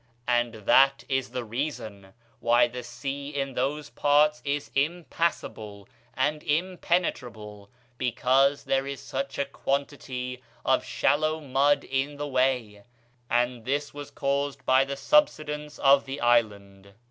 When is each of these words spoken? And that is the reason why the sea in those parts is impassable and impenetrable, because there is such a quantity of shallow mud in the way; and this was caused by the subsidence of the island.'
And 0.27 0.55
that 0.65 1.03
is 1.07 1.29
the 1.29 1.43
reason 1.43 2.15
why 2.39 2.67
the 2.67 2.81
sea 2.81 3.29
in 3.29 3.53
those 3.53 3.91
parts 3.91 4.41
is 4.43 4.71
impassable 4.73 5.87
and 6.15 6.41
impenetrable, 6.41 7.69
because 7.99 8.63
there 8.63 8.87
is 8.87 8.99
such 8.99 9.37
a 9.37 9.45
quantity 9.45 10.41
of 10.65 10.83
shallow 10.83 11.39
mud 11.39 11.83
in 11.83 12.17
the 12.17 12.27
way; 12.27 12.81
and 13.29 13.63
this 13.63 13.93
was 13.93 14.09
caused 14.09 14.65
by 14.65 14.83
the 14.85 14.97
subsidence 14.97 15.77
of 15.77 16.05
the 16.05 16.19
island.' 16.19 16.95